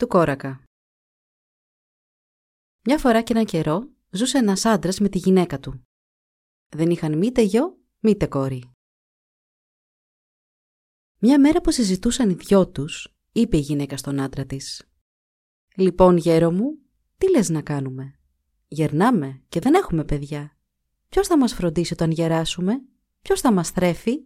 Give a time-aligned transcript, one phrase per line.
[0.00, 0.62] του Κόρακα
[2.84, 5.86] Μια φορά και έναν καιρό ζούσε ένας άντρας με τη γυναίκα του.
[6.68, 8.70] Δεν είχαν μήτε γιο, μήτε κόρη.
[11.18, 14.88] Μια μέρα που συζητούσαν οι δυο τους, είπε η γυναίκα στον άντρα της.
[15.74, 16.78] «Λοιπόν, γέρο μου,
[17.18, 18.18] τι λες να κάνουμε;
[18.68, 20.58] Γερνάμε και δεν έχουμε παιδιά.
[21.08, 22.82] Ποιος θα μας φροντίσει όταν γεράσουμε,
[23.22, 24.24] ποιος θα μας θρέφει».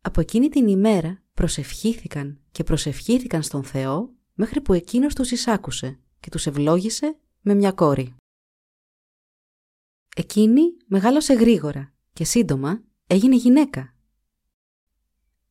[0.00, 6.30] Από εκείνη την ημέρα προσευχήθηκαν και προσευχήθηκαν στον Θεό μέχρι που εκείνος τους εισάκουσε και
[6.30, 8.14] τους ευλόγησε με μια κόρη.
[10.16, 13.94] Εκείνη μεγάλωσε γρήγορα και σύντομα έγινε γυναίκα.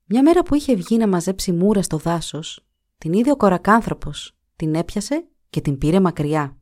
[0.06, 2.66] Μια μέρα που είχε βγει να μαζέψει μούρα στο δάσος,
[2.98, 6.58] την είδε ο κορακάνθρωπος, την έπιασε και την πήρε μακριά.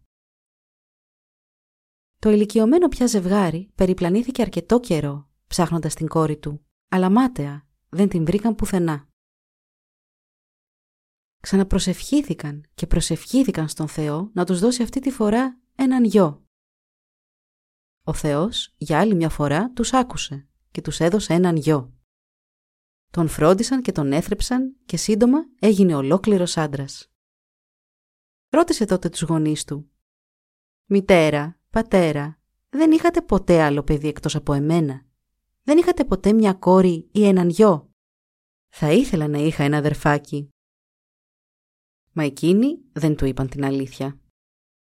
[2.19, 8.25] Το ηλικιωμένο πια ζευγάρι περιπλανήθηκε αρκετό καιρό, ψάχνοντας την κόρη του, αλλά μάταια δεν την
[8.25, 9.08] βρήκαν πουθενά.
[11.41, 16.43] Ξαναπροσευχήθηκαν και προσευχήθηκαν στον Θεό να τους δώσει αυτή τη φορά έναν γιο.
[18.03, 21.93] Ο Θεός για άλλη μια φορά τους άκουσε και τους έδωσε έναν γιο.
[23.11, 27.11] Τον φρόντισαν και τον έθρεψαν και σύντομα έγινε ολόκληρος άντρας.
[28.49, 29.91] Ρώτησε τότε τους γονείς του.
[30.85, 35.05] «Μητέρα, πατέρα, δεν είχατε ποτέ άλλο παιδί εκτός από εμένα;
[35.63, 37.93] Δεν είχατε ποτέ μια κόρη ή έναν γιο;
[38.69, 40.49] Θα ήθελα να είχα ένα αδερφάκι,
[42.11, 44.19] Μα εκείνοι δεν του είπαν την αλήθεια.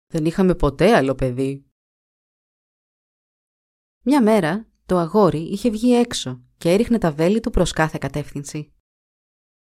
[0.07, 1.65] Δεν είχαμε ποτέ άλλο παιδί.
[4.03, 8.73] Μια μέρα το αγόρι είχε βγει έξω και έριχνε τα βέλη του προς κάθε κατεύθυνση.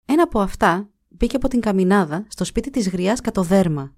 [0.05, 3.95] Ένα από αυτά μπήκε από την καμινάδα στο σπίτι της γριάς κατοδέρμα.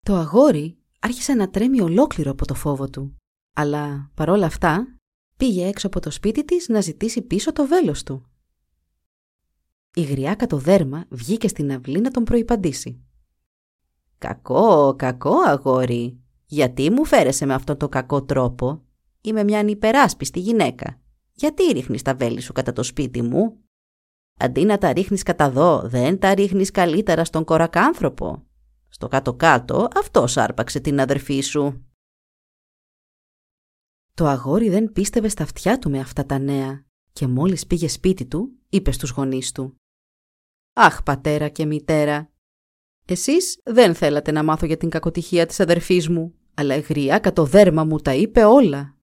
[0.00, 3.16] Το αγόρι άρχισε να τρέμει ολόκληρο από το φόβο του,
[3.56, 4.96] αλλά παρόλα αυτά
[5.36, 8.26] πήγε έξω από το σπίτι της να ζητήσει πίσω το βέλος του.
[9.98, 13.00] Η γριά κατοδέρμα βγήκε στην αυλή να τον προϋπαντήσει.
[14.18, 16.20] «Κακό, κακό αγόρι.
[16.46, 18.82] Γιατί μου φέρεσαι με αυτόν τον κακό τρόπο;
[19.20, 21.00] Είμαι μια ανυπεράσπιστη γυναίκα.
[21.32, 23.58] Γιατί ρίχνεις τα βέλη σου κατά το σπίτι μου;
[24.38, 28.46] Αντί να τα ρίχνεις κατά δω, δεν τα ρίχνεις καλύτερα στον κορακάνθρωπο.
[28.88, 31.86] Στο κάτω-κάτω αυτός άρπαξε την αδερφή σου».
[34.14, 38.26] Το αγόρι δεν πίστευε στα αυτιά του με αυτά τα νέα και μόλις πήγε σπίτι
[38.26, 39.77] του, είπε στους γονείς του.
[40.80, 42.32] «Αχ, πατέρα και μητέρα,
[43.04, 47.40] εσείς δεν θέλατε να μάθω για την κακοτυχία της αδερφής μου, αλλά η γριά κατ'
[47.40, 48.96] δέρμα μου τα είπε όλα.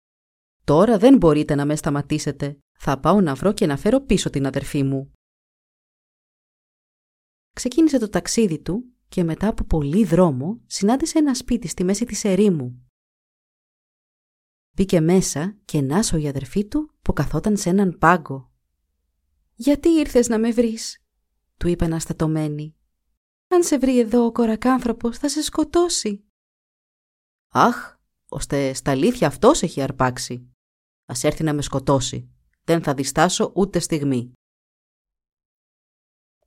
[0.63, 2.57] Τώρα δεν μπορείτε να με σταματήσετε.
[2.77, 5.11] Θα πάω να βρω και να φέρω πίσω την αδερφή μου».
[7.53, 12.23] Ξεκίνησε το ταξίδι του και μετά από πολύ δρόμο συνάντησε ένα σπίτι στη μέση της
[12.23, 12.89] ερήμου.
[14.71, 18.51] Μπήκε μέσα και νάσο η αδερφή του που καθόταν σε έναν πάγκο.
[19.55, 20.99] «Γιατί ήρθες να με βρεις»
[21.57, 22.75] του είπε αναστατωμένη.
[23.47, 26.23] «Αν σε βρει εδώ ο κορακάνθρωπος θα σε σκοτώσει».
[27.49, 27.97] «Αχ,
[28.29, 30.49] ώστε στα αλήθεια αυτός έχει αρπάξει.
[31.05, 32.29] Ας έρθει να με σκοτώσει.
[32.63, 34.33] Δεν θα διστάσω ούτε στιγμή».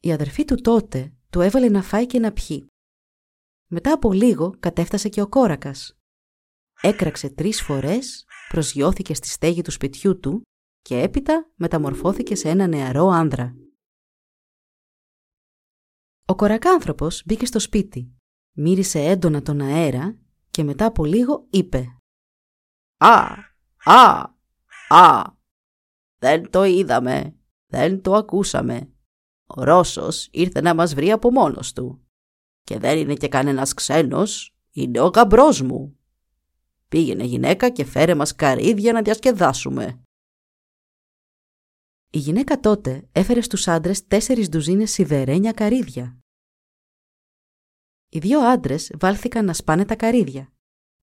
[0.00, 2.66] Η αδερφή του τότε του έβαλε να φάει και να πιει.
[3.66, 5.98] Μετά από λίγο κατέφτασε και ο κόρακας.
[6.80, 10.42] Έκραξε τρεις φορές, προσγειώθηκε στη στέγη του σπιτιού του
[10.82, 13.56] και έπειτα μεταμορφώθηκε σε ένα νεαρό άνδρα.
[16.30, 18.12] Ο κορακάνθρωπος μπήκε στο σπίτι,
[18.52, 20.18] μύρισε έντονα τον αέρα
[20.50, 21.86] και μετά από λίγο είπε
[22.96, 23.24] «Α,
[23.84, 24.24] α,
[24.88, 25.22] α,
[26.18, 28.92] δεν το είδαμε, δεν το ακούσαμε.
[29.46, 32.06] Ο Ρώσος ήρθε να μας βρει από μόνος του.
[32.62, 35.98] Και δεν είναι και κανένας ξένος, είναι ο γαμπρός μου.
[36.88, 40.02] Πήγαινε γυναίκα και φέρε μας καρύδια να διασκεδάσουμε.
[42.10, 46.18] Η γυναίκα τότε έφερε στους άντρες τέσσερις ντουζίνες σιδερένια καρύδια.
[48.08, 50.52] Οι δύο άντρες βάλθηκαν να σπάνε τα καρύδια,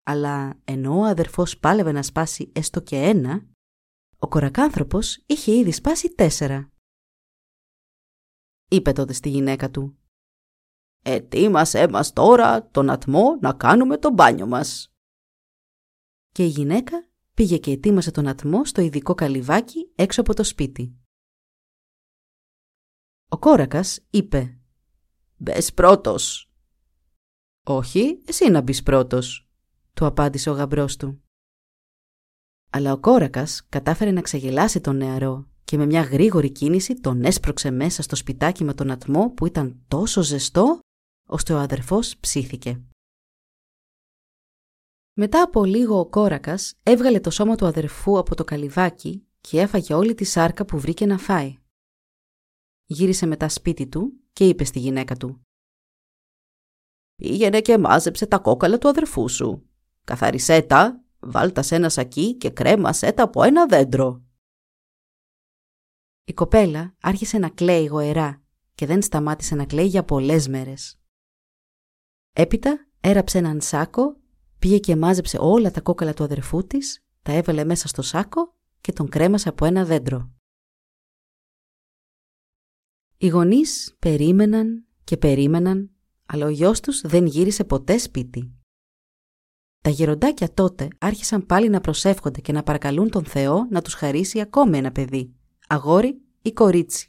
[0.03, 3.47] αλλά ενώ ο αδερφός πάλευε να σπάσει έστω και ένα,
[4.19, 6.71] ο κορακάνθρωπος είχε ήδη σπάσει τέσσερα.
[8.69, 9.99] Είπε τότε στη γυναίκα του
[11.03, 14.93] «Ετοίμασέ μας τώρα τον ατμό να κάνουμε το μπάνιο μας».
[16.33, 17.10] Και η γυναίκα
[17.41, 20.97] πήγε και ετοίμασε τον ατμό στο ειδικό καλυβάκι έξω από το σπίτι.
[23.29, 24.59] Ο κόρακας είπε
[25.37, 26.51] Μπες πρώτος.
[27.67, 29.49] «Όχι, εσύ να μπεις πρώτος»,
[29.95, 31.23] του απάντησε ο γαμπρός του.
[32.71, 37.71] Αλλά ο κόρακας κατάφερε να ξεγελάσει τον νεαρό και με μια γρήγορη κίνηση τον έσπρωξε
[37.71, 40.79] μέσα στο σπιτάκι με τον ατμό που ήταν τόσο ζεστό
[41.29, 42.83] ώστε ο αδερφός ψήθηκε.
[45.13, 49.95] Μετά από λίγο ο κόρακας έβγαλε το σώμα του αδερφού από το καλυβάκι και έφαγε
[49.95, 51.59] όλη τη σάρκα που βρήκε να φάει.
[52.85, 55.45] Γύρισε μετά σπίτι του και είπε στη γυναίκα του
[57.17, 59.69] «Πήγαινε και μάζεψε τα κόκαλα του αδερφού σου.
[60.05, 64.25] Καθάρισέ τα, βάλτας σε ένα σακί και κρέμασέ τα από ένα δέντρο».
[66.25, 68.43] Η κοπέλα άρχισε να κλαίει γοερά
[68.75, 71.01] και δεν σταμάτησε να κλαίει για πολλές μέρες.
[72.33, 74.20] Έπειτα έραψε έναν σάκο,
[74.61, 78.93] πήγε και μάζεψε όλα τα κόκαλα του αδερφού της, τα έβαλε μέσα στο σάκο και
[78.93, 80.31] τον κρέμασε από ένα δέντρο.
[83.17, 85.91] Οι γονείς περίμεναν και περίμεναν,
[86.27, 88.55] αλλά ο γιος τους δεν γύρισε ποτέ σπίτι.
[89.83, 94.41] Τα γεροντάκια τότε άρχισαν πάλι να προσεύχονται και να παρακαλούν τον Θεό να τους χαρίσει
[94.41, 95.35] ακόμη ένα παιδί,
[95.69, 97.09] αγόρι ή κορίτσι.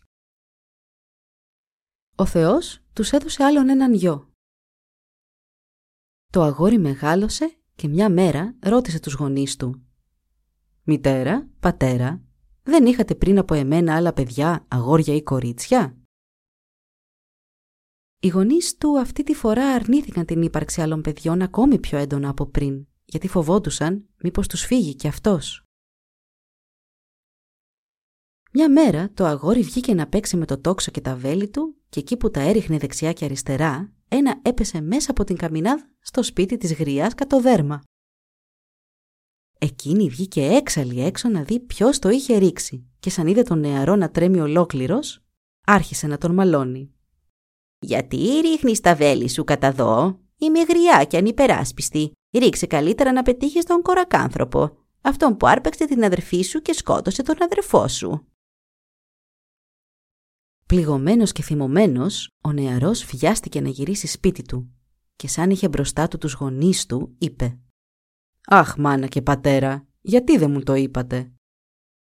[2.15, 4.31] Ο Θεός τους έδωσε άλλον έναν γιο.
[6.31, 9.86] Το αγόρι μεγάλωσε και μια μέρα ρώτησε τους γονείς του
[10.83, 12.22] «Μητέρα, πατέρα,
[12.63, 15.98] δεν είχατε πριν από εμένα άλλα παιδιά, αγόρια ή κορίτσια»
[18.19, 22.45] Οι γονείς του αυτή τη φορά αρνήθηκαν την ύπαρξη άλλων παιδιών ακόμη πιο έντονα από
[22.45, 25.63] πριν, γιατί φοβόντουσαν μήπως τους φύγει κι αυτός.
[28.51, 32.00] Μια μέρα το αγόρι βγήκε να παίξει με το τόξο και τα βέλη του και
[32.00, 36.58] εκεί που τα έριχνε δεξιά και αριστερά, ένα έπεσε μέσα από την καμινάδα στο σπίτι
[36.58, 37.81] της γριάς κατοδέρμα.
[39.60, 43.96] Εκείνη βγήκε έξαλλη έξω να δει ποιος το είχε ρίξει και σαν είδε τον νεαρό
[43.96, 45.24] να τρέμει ολόκληρος,
[45.66, 46.92] άρχισε να τον μαλώνει.
[47.80, 52.12] «Γιατί ρίχνεις τα βέλη σου κατά δω, είμαι γριά και ανυπεράσπιστη.
[52.38, 57.36] Ρίξε καλύτερα να πετύχεις τον κορακάνθρωπο, αυτόν που άρπαξε την αδερφή σου και σκότωσε τον
[57.44, 58.31] αδερφό σου».
[60.71, 64.71] Πληγωμένος και θυμωμένος, ο νεαρός βιάστηκε να γυρίσει σπίτι του
[65.15, 67.59] και σαν είχε μπροστά του τους γονείς του, είπε
[68.45, 71.31] «Αχ, μάνα και πατέρα, γιατί δεν μου το είπατε»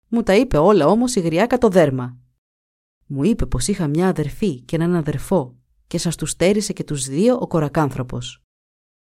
[0.09, 2.19] Μου τα είπε όλα όμως η γριά κατοδέρμα.
[3.07, 5.57] Μου είπε πως είχα μια αδερφή και έναν αδερφό
[5.87, 8.43] και σας τους στέρισε και τους δύο ο κορακάνθρωπος.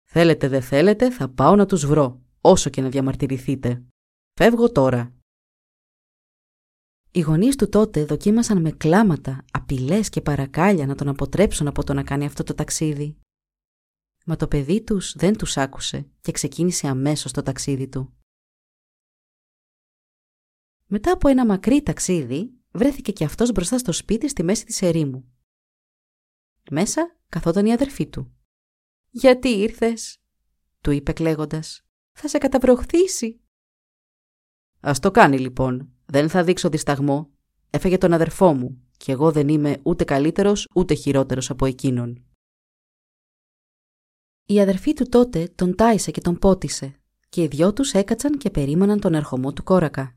[0.04, 3.82] Θέλετε δε θέλετε θα πάω να τους βρω, όσο και να διαμαρτυρηθείτε.
[4.38, 5.14] Φεύγω τώρα.
[7.12, 11.92] Οι γονείς του τότε δοκίμασαν με κλάματα, απειλές και παρακάλια να τον αποτρέψουν από το
[11.94, 13.16] να κάνει αυτό το ταξίδι.
[14.26, 18.14] Μα το παιδί τους δεν τους άκουσε και ξεκίνησε αμέσως το ταξίδι του.
[20.86, 25.32] Μετά από ένα μακρύ ταξίδι, βρέθηκε και αυτός μπροστά στο σπίτι στη μέση της ερήμου.
[26.70, 28.34] Μέσα καθόταν η αδερφή του.
[29.10, 30.22] «Γιατί ήρθες»
[30.80, 31.86] του είπε κλαίγοντας.
[32.12, 33.40] «Θα σε καταβροχθήσει».
[34.80, 35.92] «Ας το κάνει λοιπόν.
[36.06, 37.30] Δεν θα δείξω δισταγμό.
[37.70, 42.24] Έφεγε τον αδερφό μου και εγώ δεν είμαι ούτε καλύτερος ούτε χειρότερος από εκείνον».
[44.44, 48.50] Η αδερφή του τότε τον τάισε και τον πότισε και οι δυο τους έκατσαν και
[48.50, 50.14] περίμεναν τον ερχομό του κόρακα.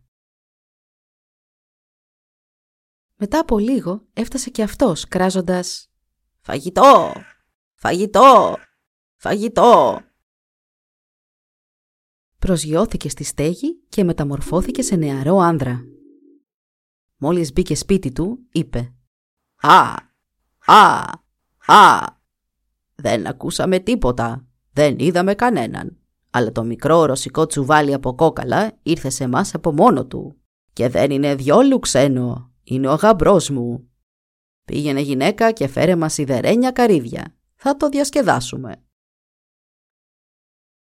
[3.15, 5.91] Μετά από λίγο έφτασε και αυτός κράζοντας
[6.39, 7.13] «Φαγητό!
[7.73, 8.55] Φαγητό!
[9.15, 10.01] Φαγητό!»
[12.43, 15.83] Προσγειώθηκε στη στέγη και μεταμορφώθηκε σε νεαρό άνδρα.
[17.17, 18.93] Μόλις μπήκε σπίτι του, είπε
[19.61, 19.93] «Α!
[20.65, 21.03] Α!
[21.65, 22.05] Α!
[22.95, 24.47] Δεν ακούσαμε τίποτα.
[24.73, 25.97] Δεν είδαμε κανέναν.
[26.29, 30.35] Αλλά το μικρό ρωσικό τσουβάλι από κόκαλα ήρθε σε μας από μόνο του.
[30.73, 32.51] Και δεν είναι διόλου ξένο.
[32.63, 33.89] Είναι ο γαμπρός μου.
[34.65, 37.35] Πήγαινε γυναίκα και φέρε μας σιδερένια καρύδια.
[37.55, 38.82] Θα το διασκεδάσουμε.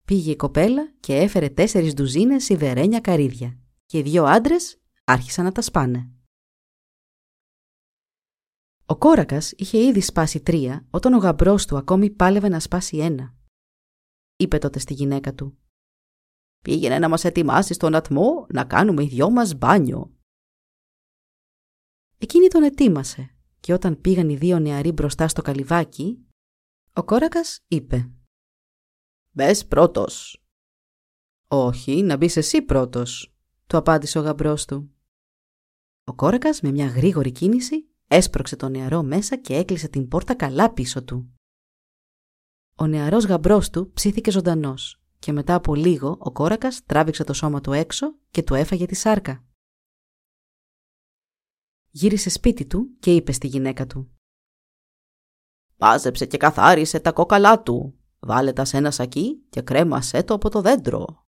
[0.07, 5.51] Πήγε η κοπέλα και έφερε τέσσερις ντουζίνες σιδερένια καρύδια και οι δύο άντρες άρχισαν να
[5.51, 6.11] τα σπάνε.
[8.85, 13.35] Ο κόρακας είχε ήδη σπάσει τρία όταν ο γαμπρός του ακόμη πάλευε να σπάσει ένα.
[14.35, 15.57] Είπε τότε στη γυναίκα του
[16.61, 20.17] «Πήγαινε να μας ετοιμάσεις τον ατμό να κάνουμε οι δυο μας μπάνιο».
[22.17, 26.27] Εκείνη τον ετοίμασε και όταν πήγαν οι δύο νεαροί μπροστά στο καλυβάκι,
[26.93, 28.11] ο κόρακας είπε
[29.35, 30.43] «Μπες πρώτος».
[31.47, 33.35] «Όχι, να μπεις εσύ πρώτος»,
[33.67, 34.91] του απάντησε ο γαμπρός του.
[36.03, 40.73] Ο κόρακας με μια γρήγορη κίνηση έσπρωξε τον νεαρό μέσα και έκλεισε την πόρτα καλά
[40.73, 41.37] πίσω του.
[42.75, 47.61] Ο νεαρός γαμπρός του ψήθηκε ζωντανός και μετά από λίγο ο κόρακας τράβηξε το σώμα
[47.61, 49.45] του έξω και του έφαγε τη σάρκα.
[51.89, 54.11] Γύρισε σπίτι του και είπε στη γυναίκα του
[55.77, 57.97] Μάζεψε και καθάρισε τα κόκαλά του.
[58.25, 61.25] Βάλε τα σε ένα σακί και κρέμασέ το από το δέντρο.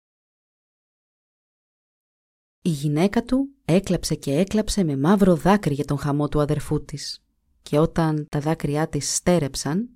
[2.61, 7.25] Η γυναίκα του έκλαψε και έκλαψε με μαύρο δάκρυ για τον χαμό του αδερφού της
[7.61, 9.89] και όταν τα δάκρυά της στέρεψαν,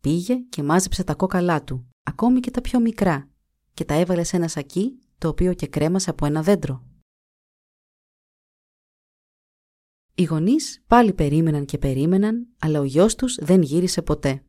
[0.00, 3.28] πήγε και μάζεψε τα κόκαλά του, ακόμη και τα πιο μικρά,
[3.74, 6.86] και τα έβαλε σε ένα σακί το οποίο και κρέμασε από ένα δέντρο.
[10.14, 14.44] Οι γονείς πάλι περίμεναν και περίμεναν, αλλά ο γιος τους δεν γύρισε ποτέ.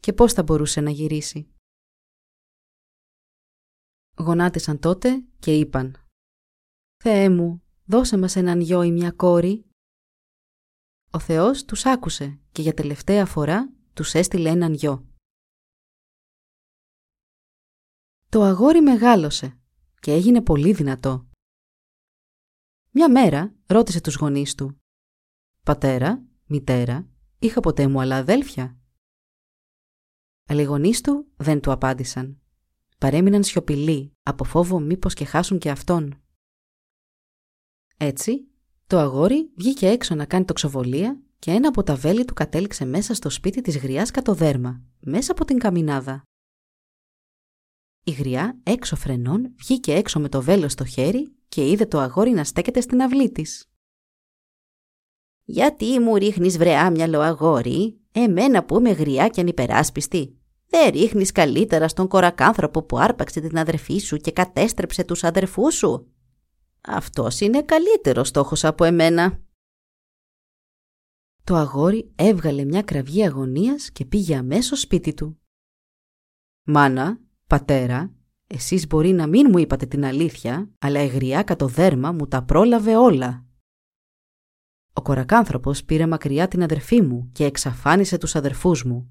[0.00, 1.50] Και πώς θα μπορούσε να γυρίσει.
[4.18, 6.08] Γονάτισαν τότε και είπαν
[6.96, 9.64] «Θεέ μου, δώσε μας έναν γιο ή μια κόρη».
[11.10, 15.06] Ο Θεός τους άκουσε και για τελευταία φορά τους έστειλε έναν γιο.
[18.28, 19.58] Το αγόρι μεγάλωσε
[20.00, 21.26] και έγινε πολύ δυνατό.
[22.90, 24.80] Μια μέρα ρώτησε τους γονείς του
[25.62, 28.78] «Πατέρα, μητέρα, είχα ποτέ μου άλλα αδέλφια»
[30.46, 32.40] Αλλά οι γονείς του δεν του απάντησαν.
[32.98, 36.20] Παρέμειναν σιωπηλοί από φόβο μήπως και χάσουν και αυτόν.
[37.96, 38.48] Έτσι,
[38.86, 43.14] το αγόρι βγήκε έξω να κάνει τοξοβολία και ένα από τα βέλη του κατέληξε μέσα
[43.14, 46.22] στο σπίτι της γριάς κατοδέρμα, μέσα από την καμινάδα.
[48.04, 52.30] Η γριά, έξω φρενών, βγήκε έξω με το βέλος στο χέρι και είδε το αγόρι
[52.30, 53.70] να στέκεται στην αυλή της.
[55.44, 60.38] «Γιατί μου ρίχνεις βρε άμυαλο αγόρι, εμένα που είμαι γριά και ανυπεράσπιστη.
[60.66, 66.12] Δεν ρίχνεις καλύτερα στον κορακάνθρωπο που άρπαξε την αδερφή σου και κατέστρεψε τους αδερφούς σου.
[66.80, 69.40] Αυτός είναι καλύτερος στόχος από εμένα».
[71.44, 75.40] Το αγόρι έβγαλε μια κραυγή αγωνίας και πήγε αμέσως σπίτι του.
[76.62, 78.14] «Μάνα, πατέρα,
[78.46, 82.42] εσείς μπορεί να μην μου είπατε την αλήθεια, αλλά η γριά κατ' δέρμα μου τα
[82.42, 83.45] πρόλαβε όλα.
[84.98, 89.10] Ο κορακάνθρωπος πήρε μακριά την αδερφή μου και εξαφάνισε τους αδερφούς μου.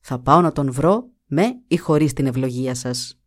[0.00, 3.20] Θα πάω να τον βρω με ή χωρίς την ευλογία σας.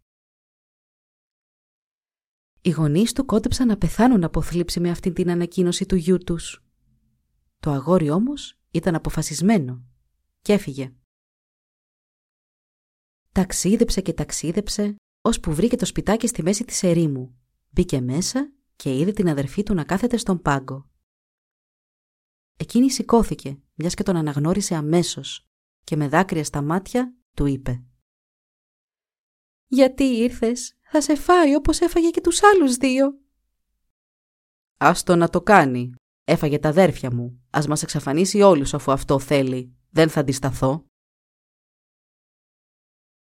[2.61, 6.63] Οι γονείς του κόντεψαν να πεθάνουν από θλίψη με αυτή την ανακοίνωση του γιού τους.
[7.59, 9.83] Το αγόρι όμως ήταν αποφασισμένο
[10.41, 10.93] και έφυγε.
[13.31, 17.35] Ταξίδεψε και ταξίδεψε, ώσπου βρήκε το σπιτάκι στη μέση της ερήμου.
[17.69, 20.89] Μπήκε μέσα και είδε την αδερφή του να κάθεται στον πάγκο.
[22.57, 25.47] Εκείνη σηκώθηκε, μιας και τον αναγνώρισε αμέσως
[25.83, 27.83] και με δάκρυα στα μάτια του είπε
[29.67, 33.19] «Γιατί ήρθες, θα σε φάει όπως έφαγε και τους άλλους δύο».
[34.77, 35.91] «Άστο να το κάνει.
[36.23, 37.43] Έφαγε τα αδέρφια μου.
[37.49, 39.75] Ας μας εξαφανίσει όλους αφού αυτό θέλει.
[39.89, 40.85] Δεν θα αντισταθώ».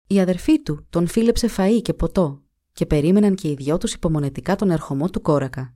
[0.06, 4.56] Η αδερφή του τον φίλεψε φαΐ και ποτό και περίμεναν και οι δυο τους υπομονετικά
[4.56, 5.74] τον ερχομό του κόρακα.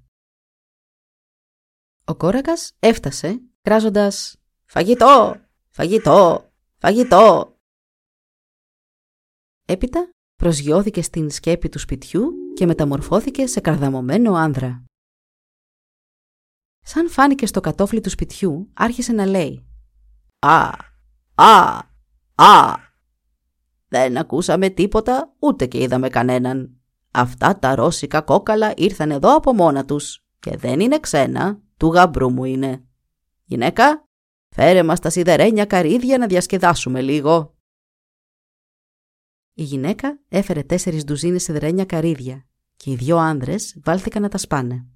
[2.07, 5.41] Ο κόρακας έφτασε κράζοντας «Φαγητό!
[5.69, 6.51] Φαγητό!
[6.79, 7.57] Φαγητό!»
[9.67, 14.85] Έπειτα προσγειώθηκε στην σκέπη του σπιτιού και μεταμορφώθηκε σε καρδαμωμένο άνδρα.
[16.81, 19.67] Σαν φάνηκε στο κατόφλι του σπιτιού, άρχισε να λέει
[20.39, 20.71] «Α!
[21.35, 21.79] Α!
[22.35, 22.75] Α!»
[23.89, 26.81] Δεν ακούσαμε τίποτα, ούτε και είδαμε κανέναν.
[27.11, 32.31] Αυτά τα ρώσικα κόκαλα ήρθαν εδώ από μόνα τους και δεν είναι ξένα, του γαμπρού
[32.31, 32.87] μου είναι.
[33.45, 34.09] Γυναίκα,
[34.49, 37.57] φέρε μας τα σιδερένια καρύδια να διασκεδάσουμε λίγο.
[39.53, 44.87] Η γυναίκα έφερε τέσσερις ντουζίνες σιδερένια καρύδια και οι δυο άνδρες βάλθηκαν να τα σπάνε.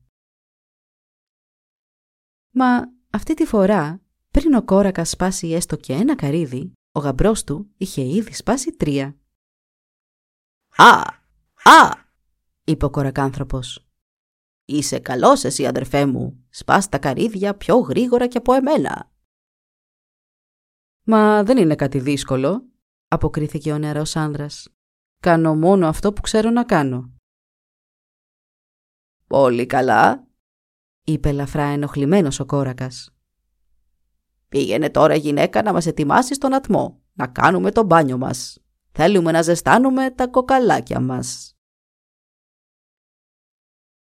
[2.51, 7.71] Μα αυτή τη φορά, πριν ο κόρακας σπάσει έστω και ένα καρύδι, ο γαμπρός του
[7.77, 9.17] είχε ήδη σπάσει τρία.
[10.77, 11.01] «Α!
[11.63, 12.07] Α!»
[12.65, 13.89] είπε ο κορακάνθρωπος.
[14.65, 19.11] «Είσαι καλός εσύ αδερφέ μου, σπάς τα καρύδια πιο γρήγορα και από εμένα».
[21.05, 22.69] «Μα δεν είναι κάτι δύσκολο»,
[23.09, 24.69] αποκρίθηκε ο νεαρός άνδρας.
[25.21, 27.13] «Κάνω μόνο αυτό που ξέρω να κάνω».
[29.27, 30.29] «Πολύ καλά»,
[31.05, 33.11] είπε ελαφρά ενοχλημένος ο κόρακας.
[34.49, 38.63] Πήγαινε τώρα γυναίκα να μας ετοιμάσεις τον ατμό, να κάνουμε το μπάνιο μας.
[38.91, 41.57] Θέλουμε να ζεστάνουμε τα κοκαλάκια μας.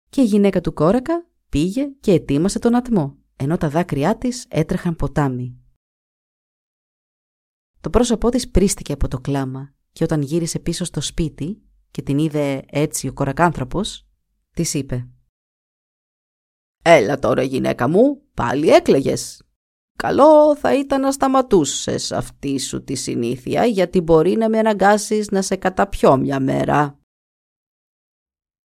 [0.09, 4.95] Και η γυναίκα του κόρακα πήγε και ετοίμασε τον ατμό, ενώ τα δάκρυά της έτρεχαν
[4.95, 5.57] ποτάμι.
[7.81, 12.17] Το πρόσωπό της πρίστηκε από το κλάμα και όταν γύρισε πίσω στο σπίτι και την
[12.17, 14.07] είδε έτσι ο κορακάνθρωπος,
[14.51, 15.09] της είπε
[16.81, 19.43] «Έλα τώρα γυναίκα μου, πάλι έκλαιγες.
[19.97, 25.41] Καλό θα ήταν να σταματούσες αυτή σου τη συνήθεια γιατί μπορεί να με αναγκάσεις να
[25.41, 26.99] σε καταπιώ μια μέρα.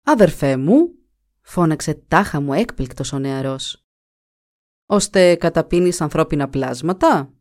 [0.07, 1.00] «Αδερφέ μου»,
[1.51, 3.85] φώναξε τάχα μου έκπληκτος ο νεαρός,
[4.87, 7.33] «ώστε καταπίνεις ανθρώπινα πλάσματα»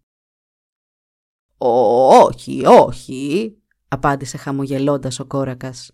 [1.58, 5.92] «Όχι, όχι», απάντησε χαμογελώντας ο κόρακας.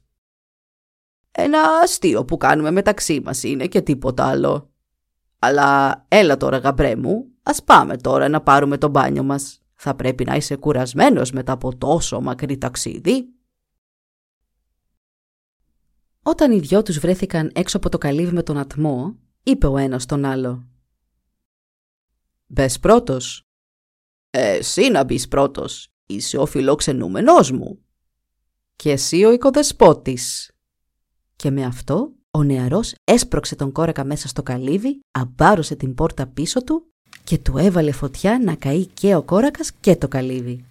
[1.31, 4.74] «Ένα αστείο που κάνουμε μεταξύ μας είναι και τίποτα άλλο.
[5.39, 9.62] Αλλά έλα τώρα γαμπρέ μου, ας πάμε τώρα να πάρουμε το μπάνιο μας.
[9.74, 13.35] Θα πρέπει να είσαι κουρασμένος μετά από τόσο μακρύ ταξίδι».
[16.27, 20.05] Όταν οι δυο τους βρέθηκαν έξω από το καλύβι με τον ατμό, είπε ο ένας
[20.05, 20.67] τον άλλο.
[22.48, 23.44] «Μπες πρώτος».
[24.29, 25.88] «Εσύ να μπεις πρώτος.
[26.05, 27.79] Είσαι ο φιλοξενούμενός μου».
[28.75, 30.51] «Και εσύ ο οικοδεσπότης».
[31.36, 36.63] Και με αυτό ο νεαρός έσπρωξε τον κόρακα μέσα στο καλύβι, αμπάρωσε την πόρτα πίσω
[36.63, 40.65] του και του έβαλε φωτιά να καεί και ο κόρακας και το καλύβι.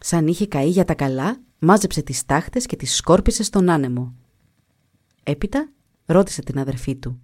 [0.00, 4.14] Σαν είχε καεί για τα καλά, μάζεψε τις τάχτες και τις σκόρπισε στον άνεμο.
[5.22, 5.72] Έπειτα
[6.06, 7.22] ρώτησε την αδερφή του.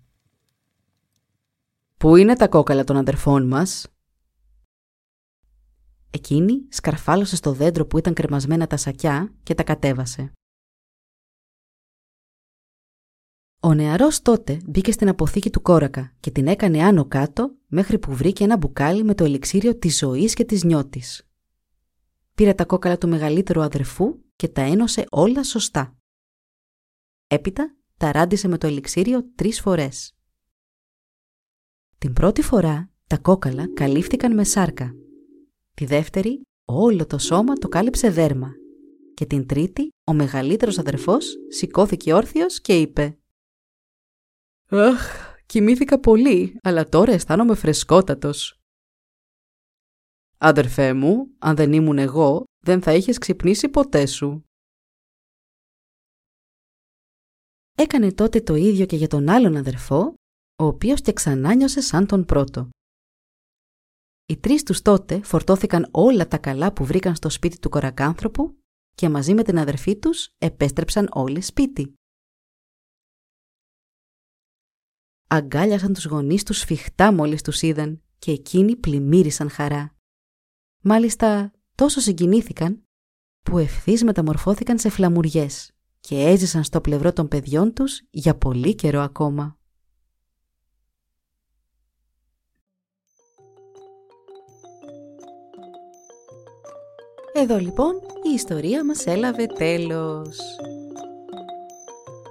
[1.97, 3.87] «Πού είναι τα κόκαλα των αδερφών μας»
[6.11, 10.33] Εκείνη σκαρφάλωσε στο δέντρο που ήταν κρεμασμένα τα σακιά και τα κατέβασε.
[13.61, 18.15] Ο νεαρός τότε μπήκε στην αποθήκη του κόρακα και την έκανε άνω κάτω μέχρι που
[18.15, 21.27] βρήκε ένα μπουκάλι με το ελιξίριο της ζωής και της νιώτης.
[22.35, 25.97] Πήρε τα κόκαλα του μεγαλύτερου αδερφού και τα ένωσε όλα σωστά.
[27.27, 30.17] Έπειτα τα ράντισε με το ελιξίριο τρεις φορές.
[31.99, 34.95] Την πρώτη φορά τα κόκαλα καλύφθηκαν με σάρκα.
[35.75, 38.53] Τη δεύτερη όλο το σώμα το κάλυψε δέρμα.
[39.15, 43.19] Και την τρίτη ο μεγαλύτερος αδερφός σηκώθηκε όρθιος και είπε
[44.69, 48.64] «Αχ, κοιμήθηκα πολύ, αλλά τώρα αισθάνομαι φρεσκότατος».
[50.39, 54.45] «Αδερφέ μου, αν δεν ήμουν εγώ, δεν θα είχες ξυπνήσει ποτέ σου».
[57.77, 60.15] Έκανε τότε το ίδιο και για τον άλλον αδερφό,
[60.59, 62.69] ο οποίος και ξανά νιώσε σαν τον πρώτο.
[64.27, 68.59] Οι τρεις τους τότε φορτώθηκαν όλα τα καλά που βρήκαν στο σπίτι του κορακάνθρωπου
[68.95, 71.95] και μαζί με την αδερφή τους επέστρεψαν όλοι σπίτι.
[75.29, 79.94] Αγκάλιασαν τους γονείς τους σφιχτά μόλις τους είδαν και εκείνοι πλημμύρισαν χαρά.
[80.87, 82.83] Μάλιστα τόσο συγκινήθηκαν
[83.43, 85.71] που ευθύς μεταμορφώθηκαν σε φλαμουριές
[86.01, 89.59] και έζησαν στο πλευρό των παιδιών τους για πολύ καιρό ακόμα.
[97.35, 97.95] Εδώ λοιπόν
[98.31, 100.39] η ιστορία μας έλαβε τέλος.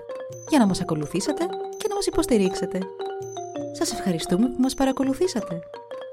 [0.49, 1.64] για να μας ακολουθήσετε και να
[2.05, 2.79] μας υποστηρίξετε.
[3.73, 5.59] Σας ευχαριστούμε που μας παρακολουθήσατε.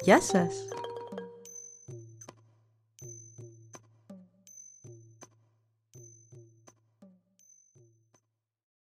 [0.04, 0.54] Γεια σας!